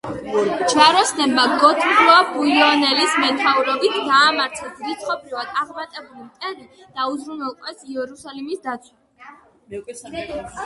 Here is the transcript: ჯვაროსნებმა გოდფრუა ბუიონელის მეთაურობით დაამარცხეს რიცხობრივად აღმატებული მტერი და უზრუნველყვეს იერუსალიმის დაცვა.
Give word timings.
ჯვაროსნებმა 0.71 1.41
გოდფრუა 1.63 2.15
ბუიონელის 2.29 3.11
მეთაურობით 3.23 3.99
დაამარცხეს 4.07 4.79
რიცხობრივად 4.87 5.53
აღმატებული 5.65 6.25
მტერი 6.31 6.67
და 6.97 7.05
უზრუნველყვეს 7.13 7.85
იერუსალიმის 7.93 8.65
დაცვა. 8.69 10.57